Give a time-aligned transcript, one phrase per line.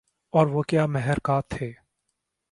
[0.33, 1.71] اور وہ کیا محرکات تھے